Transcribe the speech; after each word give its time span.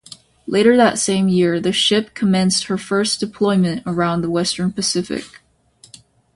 Later 0.47 0.75
that 0.77 0.97
same 0.97 1.27
year 1.27 1.59
the 1.59 1.71
ship 1.71 2.15
commenced 2.15 2.63
her 2.63 2.77
first 2.79 3.19
deployment 3.19 3.83
around 3.85 4.23
the 4.23 4.31
western 4.31 4.71
Pacific. 4.71 5.41